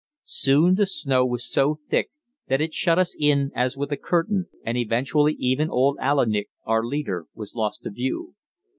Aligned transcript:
Soon 0.25 0.73
the 0.73 0.87
snow 0.87 1.23
was 1.23 1.47
so 1.47 1.77
thick 1.87 2.09
that 2.47 2.59
it 2.59 2.73
shut 2.73 2.97
us 2.97 3.15
in 3.19 3.51
as 3.53 3.77
with 3.77 3.91
a 3.91 3.97
curtain, 3.97 4.47
and 4.65 4.75
eventually 4.75 5.33
even 5.37 5.69
old 5.69 5.95
Aillik, 5.99 6.49
our 6.65 6.83
leader, 6.83 7.27
was 7.35 7.53
lost 7.53 7.83
to 7.83 7.91
view. 7.91 8.33